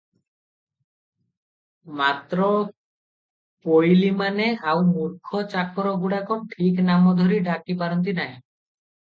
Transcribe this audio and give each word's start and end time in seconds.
ମାତ୍ର 1.99 2.47
ପୋଇଲିମାନେ 3.67 4.47
ଆଉ 4.73 4.81
ମୂର୍ଖ 4.95 5.43
ଚାକରଗୁଡାକ 5.53 6.41
ଠିକ 6.57 6.89
ନାମ 6.91 7.15
ଧରି 7.23 7.41
ଡାକି 7.51 7.79
ପାରନ୍ତି 7.85 8.19
ନାହିଁ। 8.23 8.35